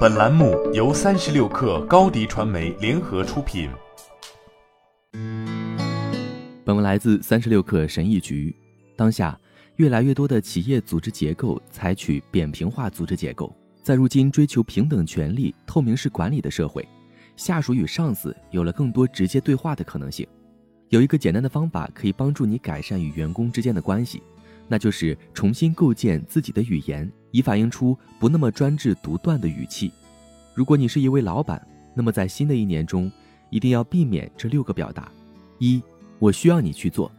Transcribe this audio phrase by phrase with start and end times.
[0.00, 3.70] 本栏目由三十六氪高低传媒联合出品。
[6.64, 8.54] 本文来自三十六氪神译局。
[8.94, 9.38] 当下，
[9.76, 13.54] 越来越多的企业组织结构采取扁平化组织结构。
[13.82, 16.86] 在如今追求平等权利、透明式管理的社会，
[17.36, 20.26] 下属与上司有了更多直接对话的可能性。
[20.90, 24.22] 有一个简单的方法可以帮助你改善与员工之间的关系，
[24.68, 29.92] 那就是重新构建自己的语言，以反映出不那么专制独断的语气。
[30.54, 33.10] 如果你是一位老板，那么在新的一年中，
[33.50, 35.10] 一定要避免这六个表达：
[35.58, 35.82] 一，
[36.18, 37.10] 我需要你去做，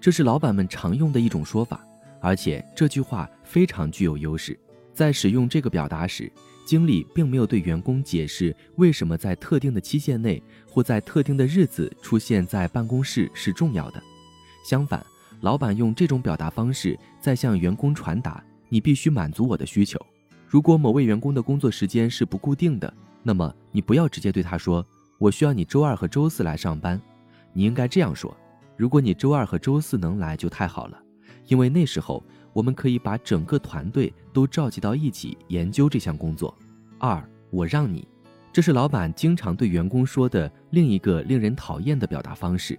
[0.00, 1.84] 这是老板们常用的一种说法，
[2.20, 4.58] 而且这句话非常具有优势。
[4.92, 6.30] 在使用这个表达时，
[6.66, 14.02] 经理并没有对员工解释为什么在特定的期限内或在特定的日子出现在办公室是重要的。
[14.64, 15.04] 相反，
[15.40, 19.98] 老板用这种表达方式在向员工传达：你必须满足我的需求。
[20.46, 24.84] 如果某位员工的工作时间是不固定的，那么你不要直接对他说
[25.18, 27.00] ：“我需要你周二和周四来上班。”
[27.52, 28.36] 你应该这样说
[28.76, 31.02] ：“如果你周二和周四能来就太好了，
[31.46, 32.22] 因为那时候。”
[32.54, 36.52] 我们可以把整个团队都召集到一起研究这项工作。
[36.98, 38.08] 二，我让你，
[38.52, 42.76] 这是老板经常对员工说的另一个令人讨厌的表达方式。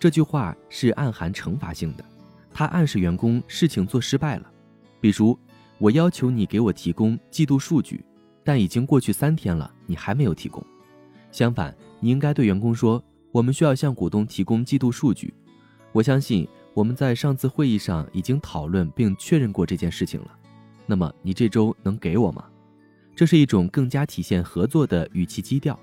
[0.00, 2.04] 这句话是暗含惩罚性的，
[2.52, 4.51] 它暗示员工事情做失败了。
[5.02, 5.38] 比如，
[5.76, 8.02] 我要求你给我提供季度数据，
[8.42, 10.64] 但已经过去三天了，你还没有提供。
[11.30, 15.34] 相反，你应该对员工说，我们需要向股东提供季度数据。
[15.92, 16.48] 我相信。
[16.74, 20.30] 我们在上次会议上已经讨论并确认过这件事情了，
[20.86, 22.46] 那么你这周能给我吗？
[23.14, 25.78] 这是一种更加体现合作的语气基调，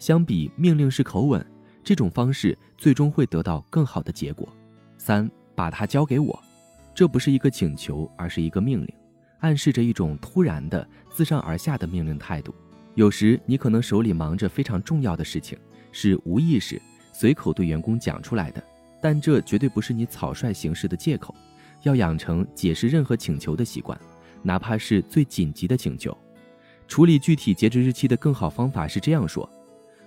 [0.00, 1.46] 相比命令式口吻，
[1.84, 4.48] 这种方式最终会得到更好的结果。
[4.98, 6.42] 三，把它交给我，
[6.94, 8.94] 这不是一个请求，而是一个命令，
[9.40, 12.54] 暗示着一种突然的、自上而下的命令态度。
[12.94, 15.58] 有时你可能手里忙着非常重要的事情，
[15.90, 16.80] 是无意识、
[17.12, 18.62] 随口对员工讲出来的。
[19.00, 21.34] 但这绝对不是你草率行事的借口，
[21.82, 23.98] 要养成解释任何请求的习惯，
[24.42, 26.16] 哪怕是最紧急的请求。
[26.86, 29.48] 处理具体截止日期的更好方法是这样说：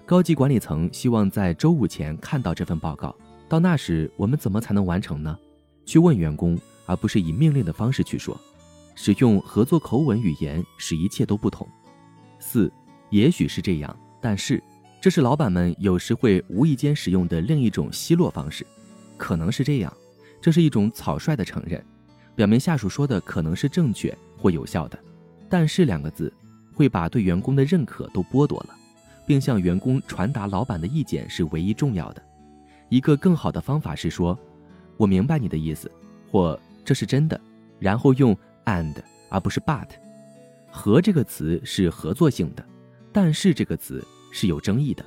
[0.05, 3.13] 高级管理层希望在周五前看到这份报告，
[3.49, 5.37] 到那时我们怎么才能完成呢？
[5.85, 8.39] 去问员工，而不是以命令的方式去说。
[8.95, 11.67] 使用合作口吻语言，使一切都不同。
[12.39, 12.71] 四，
[13.09, 14.63] 也许是这样，但是
[15.01, 18.65] 这是老板们有时会无意间使用的另一种奚落方式。
[19.17, 19.91] 可能是这样，
[20.39, 21.83] 这是一种草率的承认，
[22.35, 24.97] 表明下属说的可能是正确或有效的。
[25.49, 26.33] 但是两个字
[26.73, 28.75] 会把对员工的认可都剥夺了，
[29.27, 32.23] 并向员工传达老板的意见是唯一重要的。
[32.89, 34.37] 一个更好的方法是说
[34.95, 35.91] ：“我明白你的意思”
[36.31, 37.39] 或“这是真的”，
[37.79, 38.95] 然后用 “and”
[39.29, 39.89] 而不是 “but”。
[40.71, 42.65] 和这个词是合作性的，
[43.11, 45.03] 但是这个词是有争议的。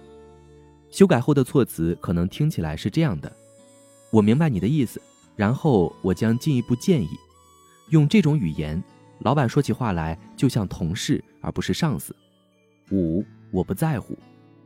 [0.91, 3.31] 修改后的措辞可能听起来是这样的。
[4.11, 5.01] 我明白你的意思，
[5.37, 7.11] 然后我将进一步建议，
[7.91, 8.83] 用这种语言，
[9.21, 12.17] 老板说起话来就像同事而不是上司。
[12.91, 14.19] 五，我不在乎，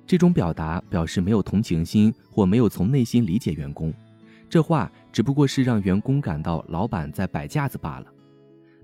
[0.07, 3.93] 这种表达表示没有同情心或没有从内心理解员工，
[4.53, 8.07] 这话只不过是让员工感到老板在摆架子罢了。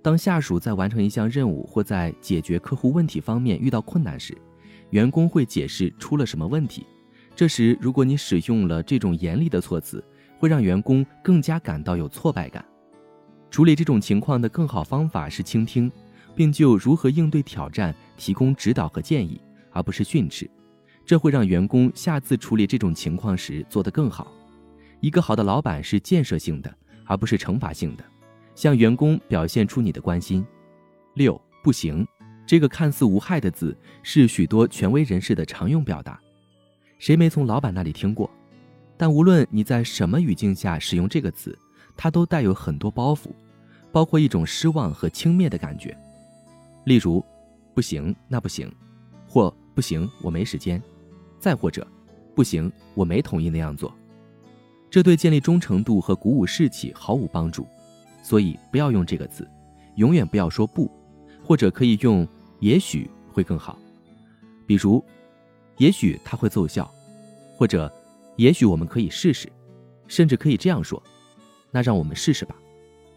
[0.01, 4.35] 当下属在完成一项任务或在解决客户问题方面遇到困难时，
[4.89, 6.87] 员工会解释出了什么问题，
[7.37, 10.03] 这时如果你使用了这种严厉的措辞。
[10.39, 12.65] 会让员工更加感到有挫败感。
[13.51, 15.91] 处理这种情况的更好方法是倾听，
[16.35, 19.39] 并就如何应对挑战提供指导和建议，
[19.73, 20.49] 而不是训斥。
[21.05, 24.33] 这会让员工下次处理这种情况时做得更好。
[25.01, 28.05] 一个好的老板是建设性的，而不是惩罚性的，
[28.55, 30.45] 向员工表现出你的关心。
[31.15, 32.07] 六不行，
[32.47, 36.21] 这个看似无害的字是许多权威人士的常用表达。
[36.99, 38.29] 谁没从老板那里听过？
[38.97, 41.57] 但无论你在什么语境下使用这个词，
[41.97, 43.29] 它都带有很多包袱，
[43.93, 45.97] 包括一种失望和轻蔑的感觉。
[46.85, 47.25] 例如，
[47.75, 48.69] 不行，那不行，
[49.29, 50.83] 或不行，我没时间，
[51.39, 51.87] 再或者，
[52.35, 53.95] 不行，我没同意那样做。
[54.91, 57.67] 这对建立忠诚度和鼓舞士气毫无帮助，
[58.23, 59.49] 所以不要用这个词，
[59.97, 60.91] 永远不要说不，
[61.45, 62.27] 或者可以用
[62.61, 63.79] 也许会更好，
[64.67, 65.05] 比如，
[65.77, 66.91] 也许它会奏效，
[67.57, 67.93] 或者。
[68.37, 69.51] 也许我们可以试试，
[70.07, 71.03] 甚至可以这样说
[71.73, 72.55] ：“那让我们试试吧。”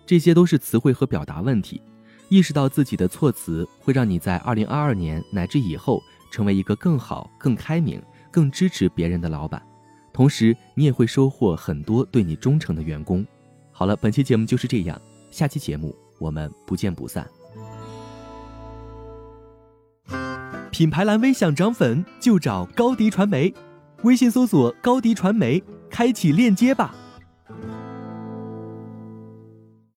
[0.04, 1.80] 这些都是词汇和表达问题。
[2.28, 6.02] 意识到自己的措辞会让你在2022年乃至以后
[6.32, 8.02] 成为一个更好、更开明、
[8.32, 9.62] 更支持别人的老板，
[10.14, 13.26] 同时你也会收获很多对你忠诚的员工。
[13.72, 17.28] 好了，本期节目就是这样，下期节目我们不见不散。
[20.72, 23.54] 品牌蓝 V 想涨粉就找高迪传媒，
[24.04, 26.96] 微信搜索高迪传媒，开启链接吧。